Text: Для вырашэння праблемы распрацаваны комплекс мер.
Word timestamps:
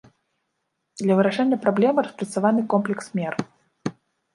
Для 1.01 1.13
вырашэння 1.21 1.61
праблемы 1.67 1.99
распрацаваны 2.09 2.61
комплекс 2.77 3.05
мер. 3.23 3.33